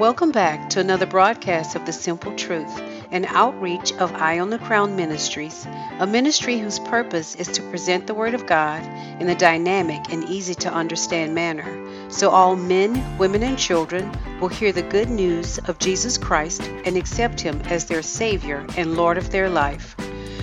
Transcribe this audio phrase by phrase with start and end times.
[0.00, 4.58] Welcome back to another broadcast of The Simple Truth, an outreach of Eye on the
[4.58, 5.66] Crown Ministries,
[5.98, 8.82] a ministry whose purpose is to present the Word of God
[9.20, 11.68] in a dynamic and easy to understand manner
[12.08, 14.10] so all men, women, and children
[14.40, 18.96] will hear the good news of Jesus Christ and accept Him as their Savior and
[18.96, 19.94] Lord of their life.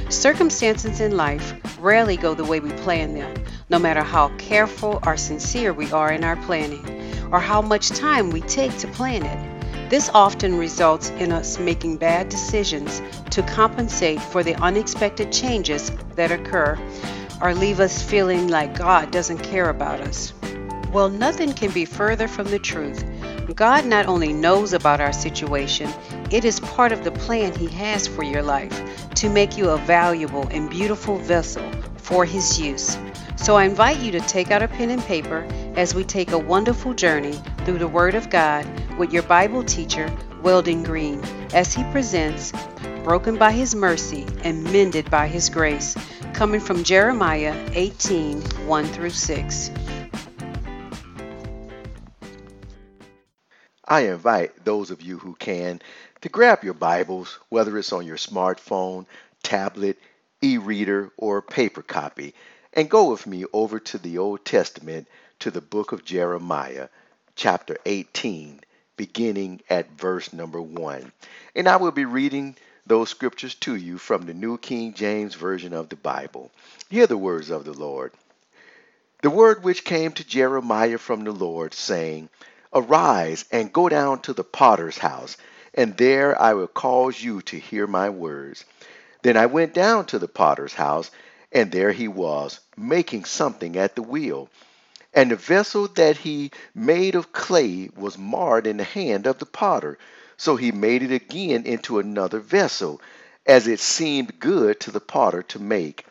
[0.10, 5.18] Circumstances in life rarely go the way we plan them, no matter how careful or
[5.18, 6.97] sincere we are in our planning
[7.32, 9.90] or how much time we take to plan it.
[9.90, 16.32] This often results in us making bad decisions to compensate for the unexpected changes that
[16.32, 16.78] occur
[17.42, 20.34] or leave us feeling like God doesn't care about us.
[20.92, 23.04] Well, nothing can be further from the truth.
[23.58, 25.90] God not only knows about our situation,
[26.30, 29.78] it is part of the plan He has for your life to make you a
[29.78, 32.98] valuable and beautiful vessel for His use.
[33.36, 36.40] So I invite you to take out a pen and paper as we take a
[36.40, 38.66] wonderful journey through the Word of God
[38.98, 40.12] with your Bible teacher,
[40.42, 42.52] Weldon Green, as he presents
[43.04, 45.96] Broken by His Mercy and Mended by His Grace,
[46.34, 49.72] coming from Jeremiah 18 1 through 6.
[53.86, 55.80] I invite those of you who can
[56.22, 59.06] to grab your Bibles, whether it's on your smartphone,
[59.44, 60.00] tablet,
[60.42, 62.34] e reader, or paper copy,
[62.74, 65.08] and go with me over to the Old Testament
[65.40, 66.90] to the book of Jeremiah,
[67.36, 68.62] chapter 18,
[68.96, 71.12] beginning at verse number 1.
[71.56, 72.56] And I will be reading
[72.88, 76.52] those scriptures to you from the New King James Version of the Bible.
[76.90, 78.14] Hear the words of the Lord.
[79.22, 82.30] The word which came to Jeremiah from the Lord, saying,
[82.74, 85.38] Arise and go down to the potter's house,
[85.74, 88.66] and there I will cause you to hear my words.
[89.22, 91.12] Then I went down to the potter's house,
[91.52, 94.50] and there he was, making something at the wheel.
[95.14, 99.46] And the vessel that he made of clay was marred in the hand of the
[99.46, 99.98] potter.
[100.38, 103.02] So he made it again into another vessel,
[103.46, 106.06] as it seemed good to the potter to make.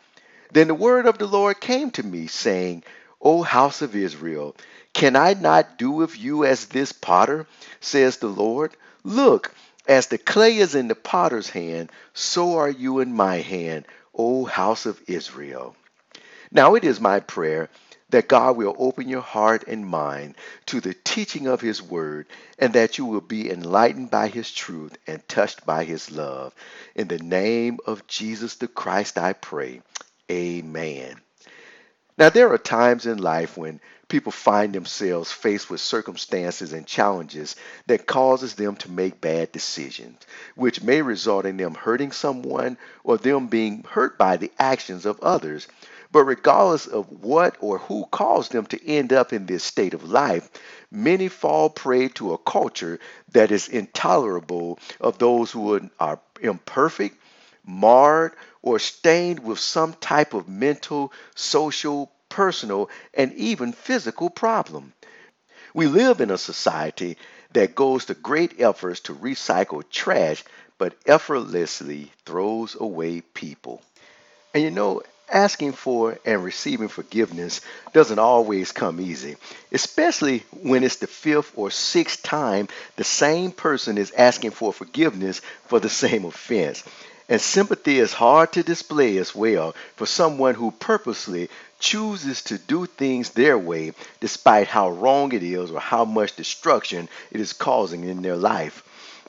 [0.51, 2.83] Then the word of the Lord came to me, saying,
[3.21, 4.55] O house of Israel,
[4.93, 7.45] can I not do with you as this potter,
[7.79, 8.75] says the Lord?
[9.03, 9.53] Look,
[9.87, 14.45] as the clay is in the potter's hand, so are you in my hand, O
[14.45, 15.75] house of Israel.
[16.51, 17.69] Now it is my prayer
[18.09, 20.35] that God will open your heart and mind
[20.67, 24.97] to the teaching of His Word, and that you will be enlightened by His truth
[25.07, 26.53] and touched by His love.
[26.95, 29.81] In the name of Jesus the Christ, I pray.
[30.31, 31.19] Amen.
[32.17, 37.55] Now, there are times in life when people find themselves faced with circumstances and challenges
[37.87, 40.17] that causes them to make bad decisions,
[40.55, 45.19] which may result in them hurting someone or them being hurt by the actions of
[45.19, 45.67] others.
[46.11, 50.03] But regardless of what or who caused them to end up in this state of
[50.09, 50.49] life,
[50.91, 52.99] many fall prey to a culture
[53.31, 57.17] that is intolerable of those who are imperfect,
[57.65, 64.93] marred, or stained with some type of mental, social, personal, and even physical problem.
[65.73, 67.17] We live in a society
[67.53, 70.43] that goes to great efforts to recycle trash,
[70.77, 73.81] but effortlessly throws away people.
[74.53, 77.61] And you know, asking for and receiving forgiveness
[77.93, 79.35] doesn't always come easy,
[79.71, 85.41] especially when it's the fifth or sixth time the same person is asking for forgiveness
[85.65, 86.83] for the same offense.
[87.29, 91.49] And sympathy is hard to display as well for someone who purposely
[91.79, 97.09] chooses to do things their way despite how wrong it is or how much destruction
[97.31, 98.83] it is causing in their life.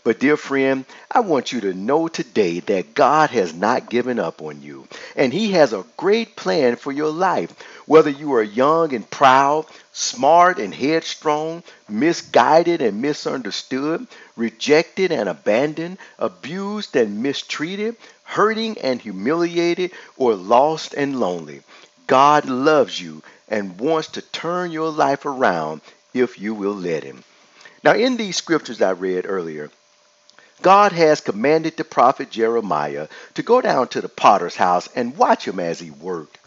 [0.05, 4.41] But, dear friend, I want you to know today that God has not given up
[4.41, 4.87] on you,
[5.17, 7.53] and He has a great plan for your life.
[7.85, 15.99] Whether you are young and proud, smart and headstrong, misguided and misunderstood, rejected and abandoned,
[16.19, 21.63] abused and mistreated, hurting and humiliated, or lost and lonely,
[22.07, 25.81] God loves you and wants to turn your life around
[26.15, 27.25] if you will let Him.
[27.83, 29.71] Now, in these scriptures I read earlier,
[30.60, 35.46] God has commanded the prophet Jeremiah to go down to the potter's house and watch
[35.46, 36.38] him as he worked.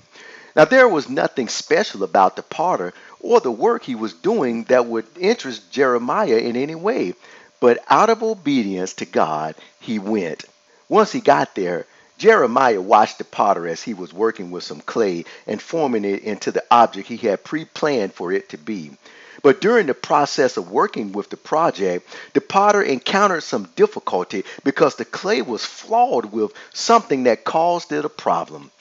[0.56, 4.86] Now, there was nothing special about the potter or the work he was doing that
[4.86, 7.14] would interest Jeremiah in any way,
[7.62, 10.44] but out of obedience to God, he went.
[10.90, 11.86] Once he got there,
[12.18, 16.52] Jeremiah watched the potter as he was working with some clay and forming it into
[16.52, 18.92] the object he had pre planned for it to be.
[19.44, 24.96] But during the process of working with the project, the potter encountered some difficulty because
[24.96, 28.72] the clay was flawed with something that caused it a problem.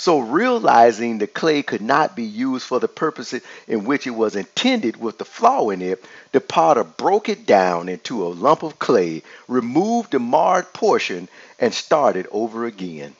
[0.00, 4.36] So, realizing the clay could not be used for the purposes in which it was
[4.36, 8.78] intended with the flaw in it, the potter broke it down into a lump of
[8.78, 11.28] clay, removed the marred portion,
[11.58, 13.16] and started over again.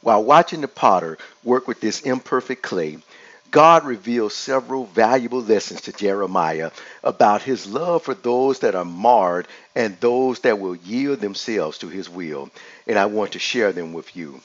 [0.00, 2.98] While watching the potter work with this imperfect clay,
[3.54, 6.72] God reveals several valuable lessons to Jeremiah
[7.04, 9.46] about his love for those that are marred
[9.76, 12.50] and those that will yield themselves to his will.
[12.88, 14.40] And I want to share them with you.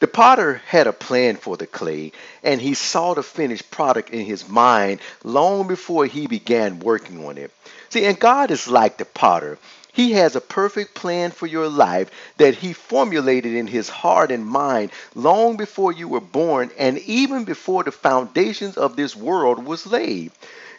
[0.00, 2.10] The potter had a plan for the clay,
[2.42, 7.38] and he saw the finished product in his mind long before he began working on
[7.38, 7.52] it.
[7.90, 9.56] See, and God is like the potter.
[9.92, 14.46] He has a perfect plan for your life that he formulated in his heart and
[14.46, 19.86] mind long before you were born and even before the foundations of this world was
[19.86, 20.32] laid.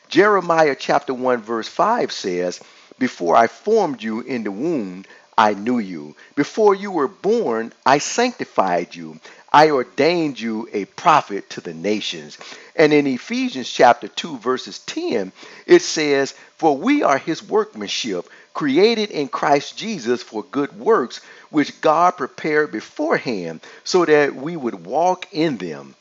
[0.09, 2.59] Jeremiah chapter 1 verse 5 says,
[2.97, 5.05] "Before I formed you in the womb,
[5.37, 6.15] I knew you.
[6.35, 9.19] Before you were born, I sanctified you.
[9.51, 12.37] I ordained you a prophet to the nations.
[12.75, 15.31] And in Ephesians chapter 2, verses 10,
[15.67, 21.81] it says, For we are his workmanship, created in Christ Jesus for good works, which
[21.81, 25.95] God prepared beforehand so that we would walk in them.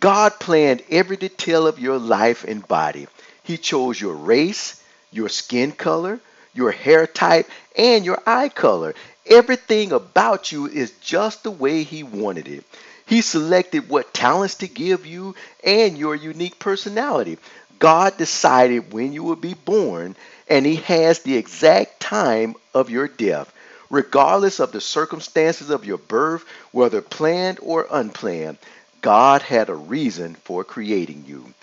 [0.00, 3.06] God planned every detail of your life and body.
[3.42, 4.82] He chose your race,
[5.12, 6.20] your skin color,
[6.54, 8.94] your hair type, and your eye color.
[9.26, 12.64] Everything about you is just the way He wanted it.
[13.06, 15.34] He selected what talents to give you
[15.64, 17.38] and your unique personality.
[17.78, 20.14] God decided when you would be born,
[20.50, 23.50] and He has the exact time of your death.
[23.88, 28.58] Regardless of the circumstances of your birth, whether planned or unplanned,
[29.00, 31.54] God had a reason for creating you.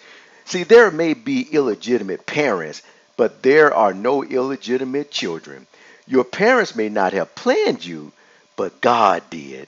[0.45, 2.81] See, there may be illegitimate parents
[3.17, 5.65] but there are no illegitimate children.
[6.07, 8.13] Your parents may not have planned you,
[8.55, 9.67] but God did.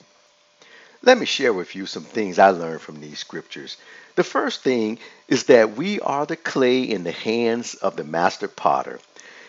[1.02, 3.76] Let me share with you some things I learned from these scriptures.
[4.14, 8.48] The first thing is that we are the clay in the hands of the master
[8.48, 9.00] potter.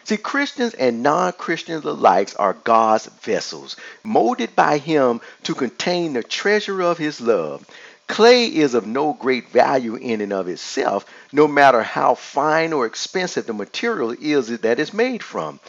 [0.04, 6.24] See, Christians and non Christians alike are God's vessels, molded by Him to contain the
[6.24, 7.66] treasure of His love.
[8.08, 12.86] Clay is of no great value in and of itself, no matter how fine or
[12.86, 15.60] expensive the material is that it's made from.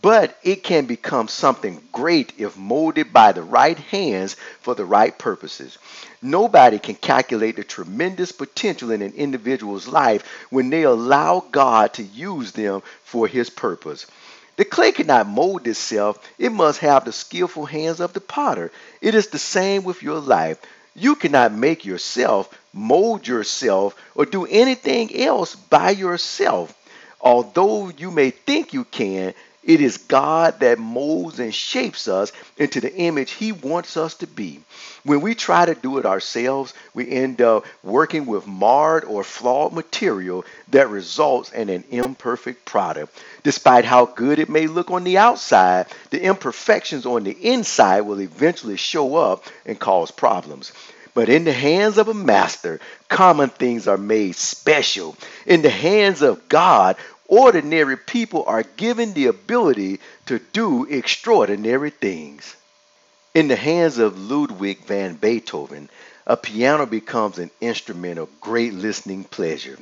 [0.00, 5.16] But it can become something great if molded by the right hands for the right
[5.16, 5.76] purposes.
[6.22, 12.02] Nobody can calculate the tremendous potential in an individual's life when they allow God to
[12.02, 14.06] use them for his purpose.
[14.56, 18.72] The clay cannot mold itself, it must have the skillful hands of the potter.
[19.00, 20.58] It is the same with your life.
[20.94, 26.74] You cannot make yourself, mold yourself, or do anything else by yourself.
[27.20, 29.34] Although you may think you can,
[29.68, 34.26] it is God that molds and shapes us into the image He wants us to
[34.26, 34.60] be.
[35.04, 39.74] When we try to do it ourselves, we end up working with marred or flawed
[39.74, 43.14] material that results in an imperfect product.
[43.42, 48.22] Despite how good it may look on the outside, the imperfections on the inside will
[48.22, 50.72] eventually show up and cause problems.
[51.12, 55.16] But in the hands of a master, common things are made special.
[55.46, 56.96] In the hands of God,
[57.28, 62.56] ordinary people are given the ability to do extraordinary things.
[63.34, 65.88] In the hands of Ludwig van Beethoven,
[66.26, 69.78] a piano becomes an instrument of great listening pleasure.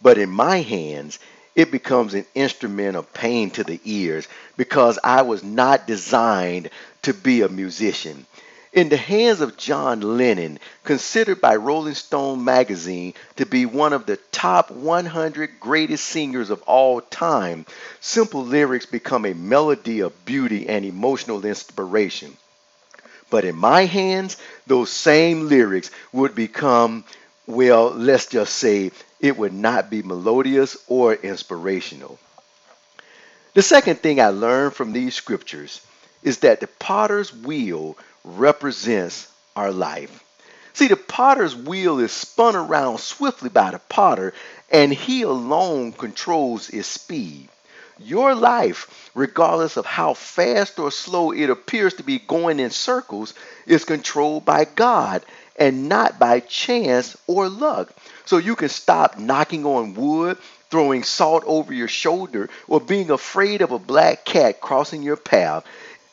[0.00, 1.18] But in my hands,
[1.54, 4.26] it becomes an instrument of pain to the ears
[4.56, 6.70] because I was not designed
[7.02, 8.26] to be a musician.
[8.72, 14.06] In the hands of John Lennon, considered by Rolling Stone magazine to be one of
[14.06, 17.66] the top 100 greatest singers of all time,
[18.00, 22.34] simple lyrics become a melody of beauty and emotional inspiration.
[23.28, 27.04] But in my hands, those same lyrics would become,
[27.46, 32.18] well, let's just say it would not be melodious or inspirational.
[33.52, 35.82] The second thing I learned from these scriptures
[36.22, 40.22] is that the potter's wheel represents our life.
[40.74, 44.32] See, the potter's wheel is spun around swiftly by the potter,
[44.70, 47.48] and he alone controls its speed.
[47.98, 53.34] Your life, regardless of how fast or slow it appears to be going in circles,
[53.66, 55.24] is controlled by God
[55.56, 57.92] and not by chance or luck.
[58.24, 60.38] So you can stop knocking on wood,
[60.70, 65.64] throwing salt over your shoulder, or being afraid of a black cat crossing your path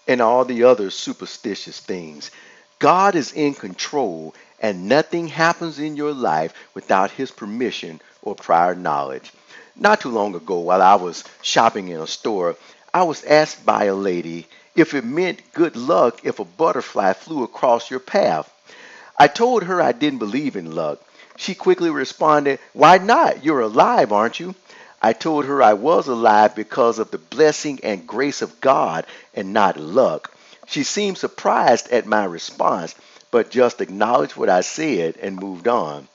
[0.10, 2.32] and all the other superstitious things.
[2.80, 8.74] God is in control, and nothing happens in your life without His permission or prior
[8.74, 9.32] knowledge.
[9.76, 12.56] Not too long ago, while I was shopping in a store,
[12.92, 17.44] I was asked by a lady if it meant good luck if a butterfly flew
[17.44, 18.52] across your path.
[19.16, 21.00] I told her I didn't believe in luck.
[21.38, 23.46] She quickly responded, Why not?
[23.46, 24.56] You're alive, aren't you?
[25.02, 29.54] I told her I was alive because of the blessing and grace of God and
[29.54, 30.32] not luck.
[30.68, 32.96] She seemed surprised at my response,
[33.32, 36.08] but just acknowledged what I said and moved on.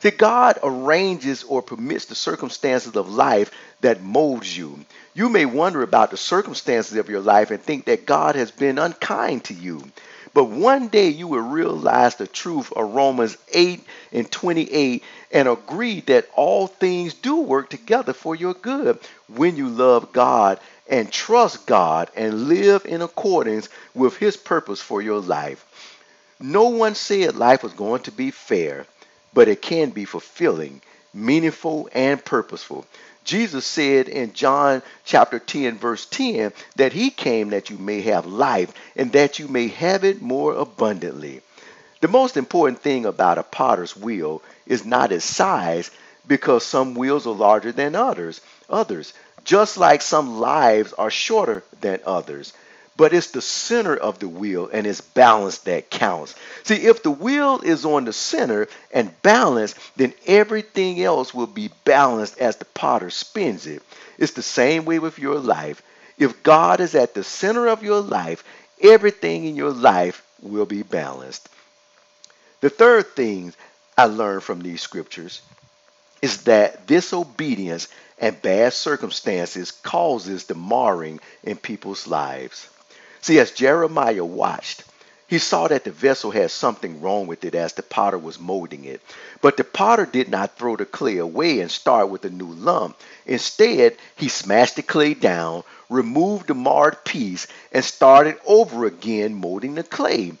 [0.00, 4.84] See, God arranges or permits the circumstances of life that molds you.
[5.14, 8.78] You may wonder about the circumstances of your life and think that God has been
[8.78, 9.82] unkind to you.
[10.38, 15.02] But one day you will realize the truth of Romans 8 and 28
[15.32, 20.60] and agree that all things do work together for your good when you love God
[20.88, 25.66] and trust God and live in accordance with His purpose for your life.
[26.38, 28.86] No one said life was going to be fair
[29.34, 30.80] but it can be fulfilling,
[31.18, 32.86] meaningful, and purposeful.
[33.24, 38.24] Jesus said in John chapter 10, verse 10, that he came that you may have
[38.24, 41.42] life and that you may have it more abundantly.
[42.00, 45.90] The most important thing about a potter's wheel is not its size,
[46.26, 48.40] because some wheels are larger than others.
[48.70, 49.12] Others,
[49.44, 52.52] just like some lives are shorter than others
[52.98, 56.34] but it's the center of the wheel and its balance that counts.
[56.64, 61.70] See, if the wheel is on the center and balanced, then everything else will be
[61.84, 63.84] balanced as the potter spins it.
[64.18, 65.80] It's the same way with your life.
[66.18, 68.42] If God is at the center of your life,
[68.82, 71.48] everything in your life will be balanced.
[72.60, 73.54] The third thing
[73.96, 75.40] I learned from these scriptures
[76.20, 77.86] is that disobedience
[78.18, 82.68] and bad circumstances causes the marring in people's lives.
[83.28, 84.84] See, as Jeremiah watched,
[85.26, 88.86] he saw that the vessel had something wrong with it as the potter was molding
[88.86, 89.02] it.
[89.42, 92.96] But the potter did not throw the clay away and start with a new lump.
[93.26, 99.74] Instead, he smashed the clay down, removed the marred piece, and started over again molding
[99.74, 100.32] the clay.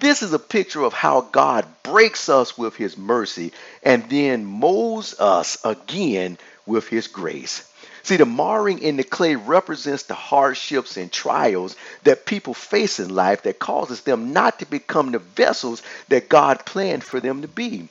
[0.00, 3.52] This is a picture of how God breaks us with his mercy
[3.82, 7.70] and then molds us again with his grace.
[8.04, 13.08] See, the marring in the clay represents the hardships and trials that people face in
[13.08, 17.48] life that causes them not to become the vessels that God planned for them to
[17.48, 17.88] be.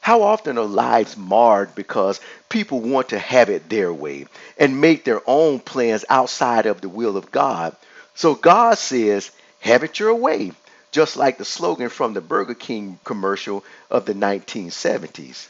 [0.00, 4.26] How often are lives marred because people want to have it their way
[4.58, 7.76] and make their own plans outside of the will of God?
[8.16, 10.50] So God says, have it your way,
[10.90, 15.46] just like the slogan from the Burger King commercial of the 1970s.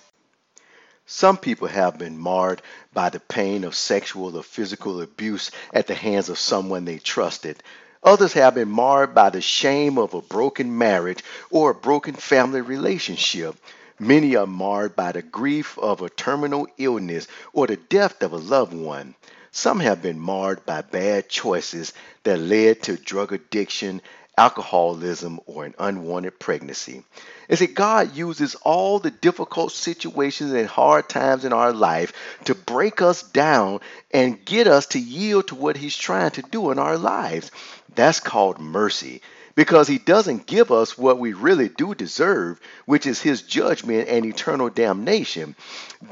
[1.07, 5.95] Some people have been marred by the pain of sexual or physical abuse at the
[5.95, 7.63] hands of someone they trusted.
[8.05, 12.61] Others have been marred by the shame of a broken marriage or a broken family
[12.61, 13.57] relationship.
[13.99, 18.37] Many are marred by the grief of a terminal illness or the death of a
[18.39, 19.15] loved one.
[19.53, 21.93] Some have been marred by bad choices
[22.25, 24.01] that led to drug addiction,
[24.37, 27.03] alcoholism, or an unwanted pregnancy.
[27.49, 32.13] And see, God uses all the difficult situations and hard times in our life
[32.45, 36.71] to break us down and get us to yield to what He's trying to do
[36.71, 37.51] in our lives.
[37.95, 39.21] That's called mercy
[39.55, 44.25] because he doesn't give us what we really do deserve, which is his judgment and
[44.25, 45.55] eternal damnation.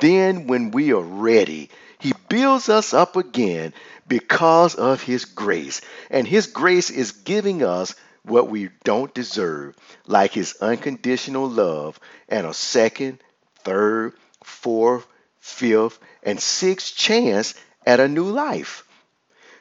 [0.01, 3.73] Then, when we are ready, he builds us up again
[4.09, 5.81] because of his grace.
[6.11, 9.75] And his grace is giving us what we don't deserve,
[10.07, 11.99] like his unconditional love
[12.29, 13.19] and a second,
[13.65, 14.13] third,
[14.45, 15.07] fourth,
[15.41, 17.55] fifth, and sixth chance
[17.87, 18.85] at a new life.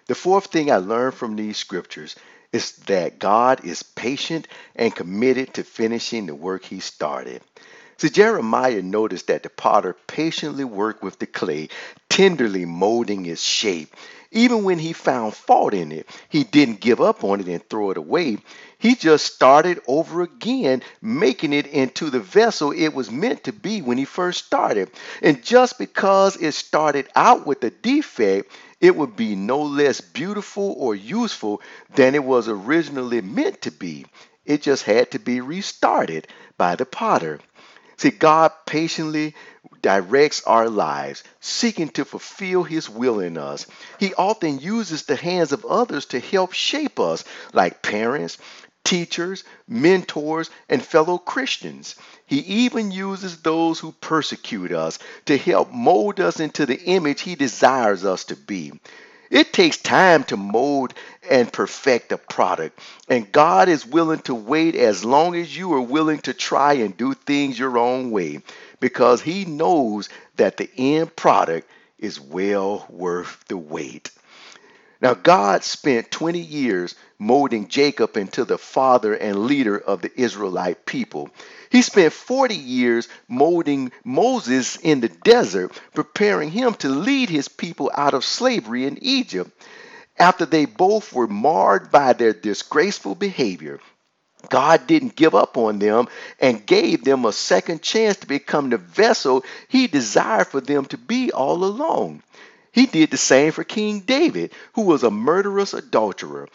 [0.08, 2.16] The fourth thing I learned from these scriptures
[2.52, 7.42] is that God is patient and committed to finishing the work he started.
[7.98, 11.70] So Jeremiah noticed that the potter patiently worked with the clay,
[12.10, 13.94] tenderly molding its shape.
[14.32, 17.92] Even when he found fault in it, he didn't give up on it and throw
[17.92, 18.38] it away.
[18.78, 23.82] He just started over again, making it into the vessel it was meant to be
[23.82, 24.92] when he first started.
[25.22, 30.74] And just because it started out with a defect, it would be no less beautiful
[30.78, 31.62] or useful
[31.96, 34.06] than it was originally meant to be.
[34.46, 37.40] It just had to be restarted by the potter.
[38.00, 39.36] See, God patiently
[39.82, 43.66] directs our lives, seeking to fulfill His will in us.
[44.00, 48.38] He often uses the hands of others to help shape us, like parents,
[48.86, 51.96] teachers, mentors, and fellow Christians.
[52.26, 57.36] He even uses those who persecute us to help mold us into the image He
[57.36, 58.72] desires us to be.
[59.30, 60.94] It takes time to mold
[61.30, 65.82] and perfect a product, and God is willing to wait as long as you are
[65.82, 68.42] willing to try and do things your own way
[68.80, 71.70] because He knows that the end product
[72.00, 74.12] is well worth the wait.
[75.02, 80.86] Now, God spent 20 years molding Jacob into the father and leader of the Israelite
[80.86, 81.30] people.
[81.70, 87.92] He spent 40 years molding Moses in the desert, preparing him to lead his people
[87.94, 89.52] out of slavery in Egypt.
[90.18, 93.80] After they both were marred by their disgraceful behavior,
[94.50, 96.08] God didn't give up on them
[96.40, 100.98] and gave them a second chance to become the vessel he desired for them to
[100.98, 102.24] be all along.
[102.72, 106.48] He did the same for King David, who was a murderous adulterer,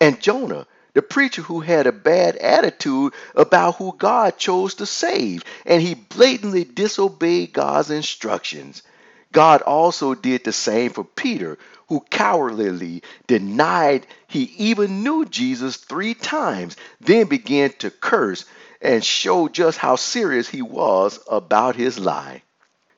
[0.00, 5.44] and Jonah, the preacher who had a bad attitude about who God chose to save,
[5.64, 8.82] and he blatantly disobeyed God's instructions.
[9.32, 16.14] God also did the same for Peter, who cowardly denied he even knew Jesus three
[16.14, 18.44] times, then began to curse
[18.80, 22.42] and show just how serious he was about his lie.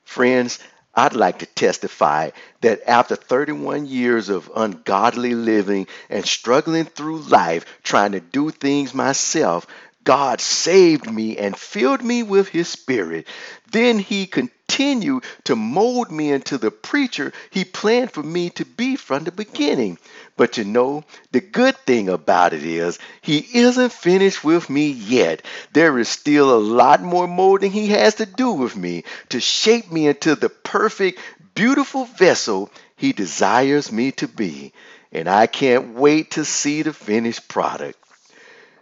[0.04, 0.59] Friends,
[0.94, 2.30] I'd like to testify
[2.61, 8.94] that after 31 years of ungodly living and struggling through life trying to do things
[8.94, 9.66] myself,
[10.04, 13.26] God saved me and filled me with His Spirit.
[13.70, 18.96] Then He continued to mold me into the preacher He planned for me to be
[18.96, 19.99] from the beginning.
[20.42, 25.42] But you know, the good thing about it is, He isn't finished with me yet.
[25.72, 29.92] There is still a lot more molding He has to do with me to shape
[29.92, 31.20] me into the perfect,
[31.54, 34.72] beautiful vessel He desires me to be.
[35.12, 37.96] And I can't wait to see the finished product.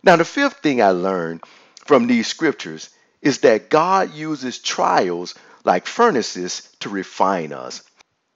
[0.03, 1.43] Now, the fifth thing I learned
[1.85, 2.89] from these scriptures
[3.21, 7.83] is that God uses trials like furnaces to refine us.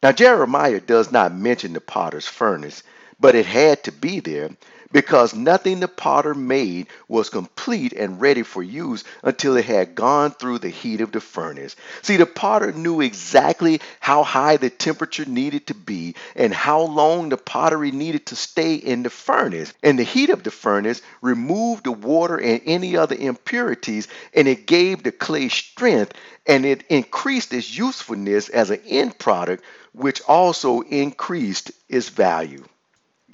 [0.03, 2.83] Now, Jeremiah does not mention the potter's furnace,
[3.21, 4.51] but it had to be there
[4.93, 10.31] because nothing the potter made was complete and ready for use until it had gone
[10.31, 11.75] through the heat of the furnace.
[12.03, 17.29] See, the potter knew exactly how high the temperature needed to be and how long
[17.29, 19.73] the pottery needed to stay in the furnace.
[19.83, 24.67] And the heat of the furnace removed the water and any other impurities, and it
[24.67, 26.13] gave the clay strength
[26.47, 32.65] and it increased its usefulness as an end product, which also increased its value.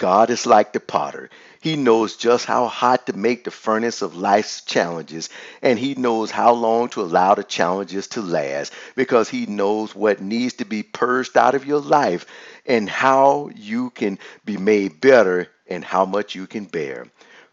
[0.01, 1.29] God is like the potter.
[1.59, 5.29] He knows just how hot to make the furnace of life's challenges,
[5.61, 10.19] and He knows how long to allow the challenges to last because He knows what
[10.19, 12.25] needs to be purged out of your life
[12.65, 17.05] and how you can be made better and how much you can bear.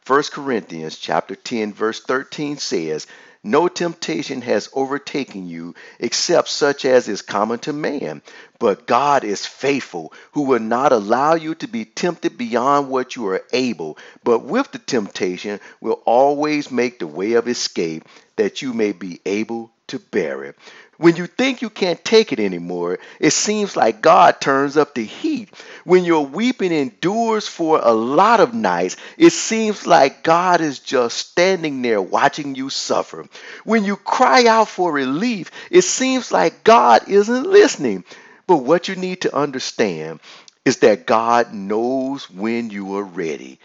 [0.06, 3.06] 1 Corinthians chapter 10 verse 13 says,
[3.44, 8.22] no temptation has overtaken you except such as is common to man.
[8.58, 13.26] But God is faithful, who will not allow you to be tempted beyond what you
[13.28, 18.04] are able, but with the temptation will always make the way of escape
[18.38, 20.56] that you may be able to bear it.
[20.96, 25.04] When you think you can't take it anymore, it seems like God turns up the
[25.04, 25.48] heat.
[25.84, 31.16] When your weeping endures for a lot of nights, it seems like God is just
[31.16, 33.26] standing there watching you suffer.
[33.64, 38.04] When you cry out for relief, it seems like God isn't listening.
[38.48, 40.18] But what you need to understand
[40.64, 43.60] is that God knows when you are ready.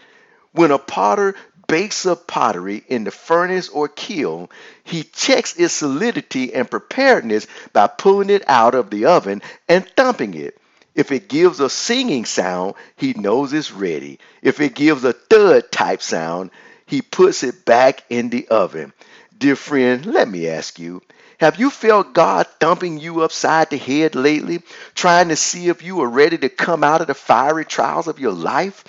[0.52, 1.34] When a potter
[1.66, 4.48] bakes up pottery in the furnace or kiln,
[4.82, 10.34] he checks its solidity and preparedness by pulling it out of the oven and thumping
[10.34, 10.58] it.
[10.94, 14.20] If it gives a singing sound, he knows it's ready.
[14.42, 16.50] If it gives a thud type sound,
[16.86, 18.92] he puts it back in the oven.
[19.36, 21.02] Dear friend, let me ask you
[21.38, 24.62] have you felt God thumping you upside the head lately,
[24.94, 28.20] trying to see if you are ready to come out of the fiery trials of
[28.20, 28.84] your life?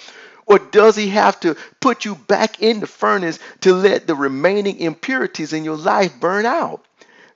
[0.45, 4.79] Or does he have to put you back in the furnace to let the remaining
[4.79, 6.85] impurities in your life burn out?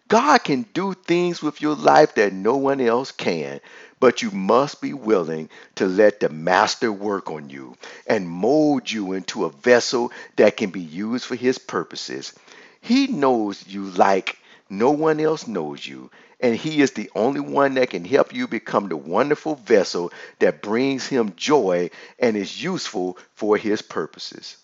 [0.07, 3.61] God can do things with your life that no one else can,
[3.99, 7.75] but you must be willing to let the master work on you
[8.07, 12.33] and mold you into a vessel that can be used for his purposes.
[12.81, 14.37] He knows you like
[14.69, 18.47] no one else knows you, and He is the only one that can help you
[18.47, 24.57] become the wonderful vessel that brings Him joy and is useful for His purposes.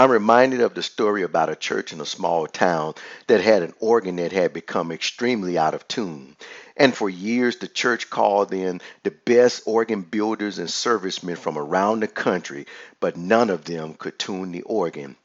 [0.00, 2.94] I'm reminded of the story about a church in a small town
[3.26, 6.36] that had an organ that had become extremely out of tune.
[6.74, 12.00] And for years, the church called in the best organ builders and servicemen from around
[12.00, 12.66] the country,
[12.98, 15.16] but none of them could tune the organ.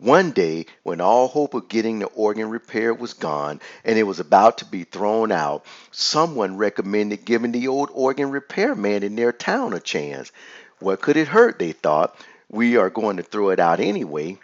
[0.00, 4.20] One day, when all hope of getting the organ repaired was gone and it was
[4.20, 9.72] about to be thrown out, someone recommended giving the old organ repairman in their town
[9.72, 10.30] a chance.
[10.78, 12.16] What could it hurt, they thought.
[12.48, 14.38] We are going to throw it out anyway.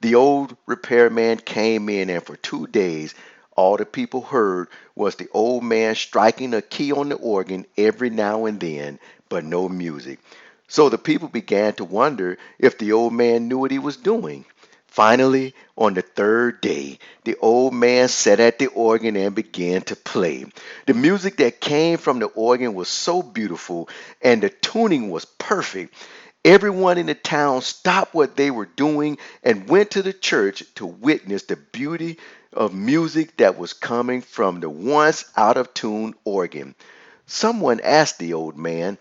[0.00, 3.14] The old repairman came in, and for two days,
[3.54, 8.10] all the people heard was the old man striking a key on the organ every
[8.10, 8.98] now and then,
[9.28, 10.18] but no music.
[10.66, 14.44] So the people began to wonder if the old man knew what he was doing.
[14.96, 19.94] Finally, on the third day, the old man sat at the organ and began to
[19.94, 20.46] play.
[20.86, 23.90] The music that came from the organ was so beautiful
[24.22, 25.92] and the tuning was perfect.
[26.46, 30.86] Everyone in the town stopped what they were doing and went to the church to
[30.86, 32.16] witness the beauty
[32.54, 36.74] of music that was coming from the once out of tune organ.
[37.26, 38.96] Someone asked the old man,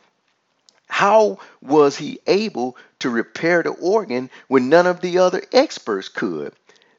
[0.87, 6.53] how was he able to repair the organ when none of the other experts could?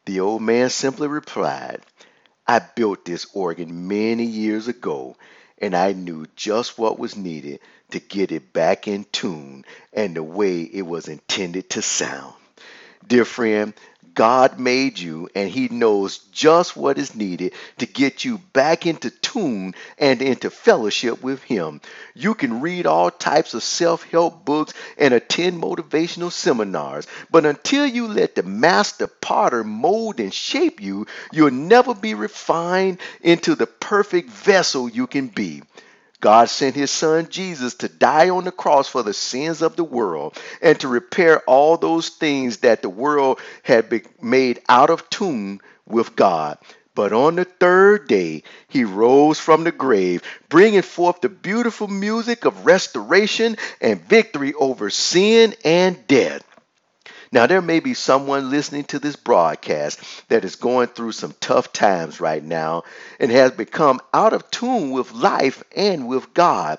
[0.05, 1.81] The old man simply replied,
[2.47, 5.17] I built this organ many years ago,
[5.59, 10.23] and I knew just what was needed to get it back in tune and the
[10.23, 12.35] way it was intended to sound.
[13.07, 13.73] Dear friend,
[14.17, 19.11] God made you and He knows just what is needed to get you back into
[19.11, 21.83] tune and into fellowship with Him.
[22.15, 27.87] You can read all types of self help books and attend motivational seminars, but until
[27.87, 33.67] you let the Master Potter mold and shape you, you'll never be refined into the
[33.67, 35.63] perfect vessel you can be.
[36.21, 39.85] God sent his son Jesus to die on the cross for the sins of the
[39.85, 45.09] world and to repair all those things that the world had been made out of
[45.11, 46.59] tune with God.
[46.95, 52.47] But on the third day, he rose from the grave, bringing forth the beautiful music
[52.47, 56.43] of restoration and victory over sin and death.
[57.37, 61.71] Now, there may be someone listening to this broadcast that is going through some tough
[61.71, 62.85] times right now
[63.21, 66.79] and has become out of tune with life and with God.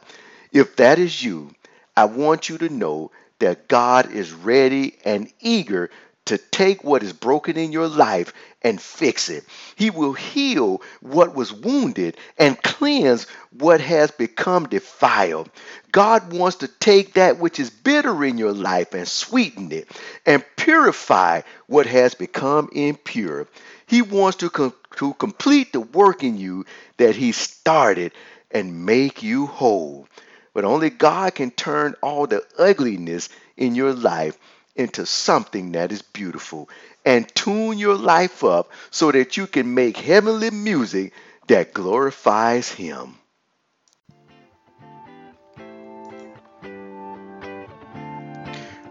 [0.52, 1.54] If that is you,
[1.96, 5.91] I want you to know that God is ready and eager
[6.28, 9.46] to take what is broken in your life and fix it.
[9.76, 15.50] He will heal what was wounded and cleanse what has become defiled.
[15.92, 19.90] God wants to take that which is bitter in your life and sweeten it
[20.26, 23.48] and purify what has become impure.
[23.88, 26.66] He wants to, com- to complete the work in you
[26.98, 28.12] that He started
[28.52, 30.08] and make you whole.
[30.54, 34.38] But only God can turn all the ugliness in your life
[34.78, 36.70] into something that is beautiful
[37.06, 41.13] and tune your life up so that you can make heavenly music
[41.48, 43.16] that glorifies Him.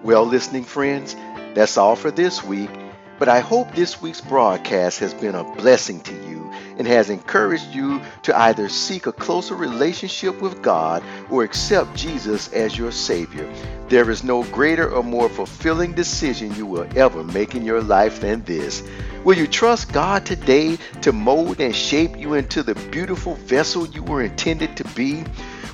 [0.02, 1.16] Well, listening friends,
[1.54, 2.70] that's all for this week.
[3.18, 7.74] But I hope this week's broadcast has been a blessing to you and has encouraged
[7.74, 13.50] you to either seek a closer relationship with God or accept Jesus as your Savior.
[13.88, 18.20] There is no greater or more fulfilling decision you will ever make in your life
[18.20, 18.82] than this.
[19.22, 24.02] Will you trust God today to mold and shape you into the beautiful vessel you
[24.02, 25.22] were intended to be?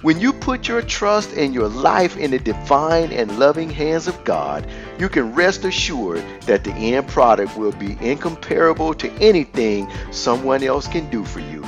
[0.03, 4.25] When you put your trust and your life in the divine and loving hands of
[4.25, 4.67] God,
[4.99, 10.87] you can rest assured that the end product will be incomparable to anything someone else
[10.87, 11.65] can do for you.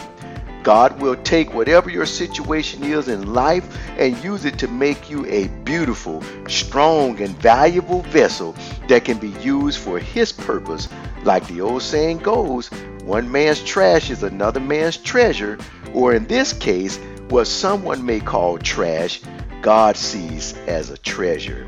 [0.64, 5.26] God will take whatever your situation is in life and use it to make you
[5.26, 8.56] a beautiful, strong, and valuable vessel
[8.88, 10.88] that can be used for His purpose.
[11.22, 12.68] Like the old saying goes,
[13.04, 15.58] one man's trash is another man's treasure,
[15.92, 16.98] or in this case,
[17.28, 19.20] what someone may call trash,
[19.60, 21.66] God sees as a treasure.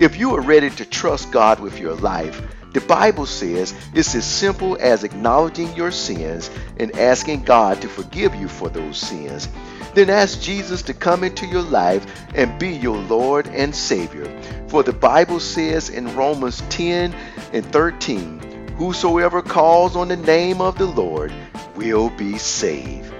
[0.00, 2.40] If you are ready to trust God with your life,
[2.72, 8.34] the Bible says it's as simple as acknowledging your sins and asking God to forgive
[8.34, 9.48] you for those sins.
[9.94, 14.26] Then ask Jesus to come into your life and be your Lord and Savior.
[14.68, 17.14] For the Bible says in Romans 10
[17.54, 21.32] and 13, Whosoever calls on the name of the Lord
[21.76, 23.10] will be saved.